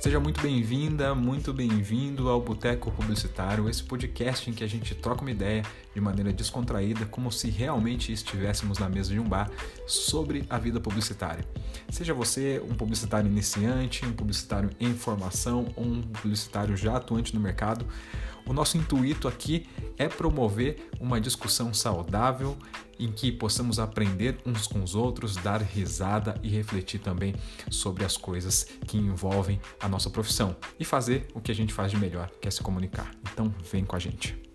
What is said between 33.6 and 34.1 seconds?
vem com a